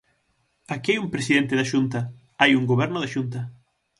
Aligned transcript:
Aquí 0.73 0.89
hai 0.93 0.99
un 1.05 1.13
presidente 1.15 1.57
da 1.59 1.69
Xunta, 1.71 1.99
hai 2.41 2.51
un 2.59 2.65
Goberno 2.71 2.97
da 3.01 3.11
Xunta. 3.13 3.39